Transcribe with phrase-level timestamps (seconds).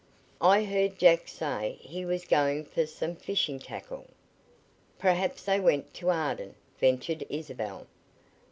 [0.41, 4.07] "I heard Jack say he was going for some fishing tackle."
[4.97, 7.85] "Perhaps they went to Arden," ventured Isabel.